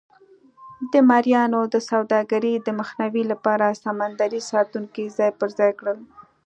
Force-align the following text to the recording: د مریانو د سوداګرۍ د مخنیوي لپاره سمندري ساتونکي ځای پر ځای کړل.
د 0.91 0.93
مریانو 1.09 1.61
د 1.73 1.75
سوداګرۍ 1.89 2.55
د 2.61 2.67
مخنیوي 2.79 3.23
لپاره 3.31 3.77
سمندري 3.85 4.41
ساتونکي 4.51 5.05
ځای 5.17 5.31
پر 5.39 5.49
ځای 5.59 5.71
کړل. 5.79 5.97